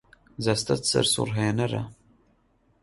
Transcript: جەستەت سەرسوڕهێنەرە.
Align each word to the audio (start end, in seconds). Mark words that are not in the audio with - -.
جەستەت 0.45 0.81
سەرسوڕهێنەرە. 0.91 1.83